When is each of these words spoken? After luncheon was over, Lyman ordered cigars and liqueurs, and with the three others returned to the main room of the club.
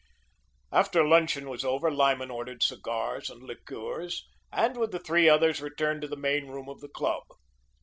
After 0.71 1.07
luncheon 1.07 1.47
was 1.47 1.63
over, 1.63 1.91
Lyman 1.91 2.31
ordered 2.31 2.63
cigars 2.63 3.29
and 3.29 3.43
liqueurs, 3.43 4.27
and 4.51 4.75
with 4.75 4.91
the 4.91 4.97
three 4.97 5.29
others 5.29 5.61
returned 5.61 6.01
to 6.01 6.07
the 6.07 6.17
main 6.17 6.47
room 6.47 6.67
of 6.69 6.79
the 6.81 6.89
club. 6.89 7.21